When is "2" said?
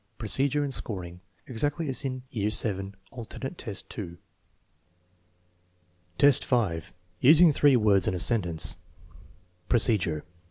3.91-4.17